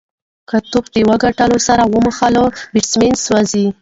که 0.49 0.57
توپ 0.71 0.85
د 0.93 0.95
وکټو 1.09 1.57
سره 1.67 1.83
وموښلي، 1.93 2.43
بېټسمېن 2.73 3.13
سوځي. 3.25 3.65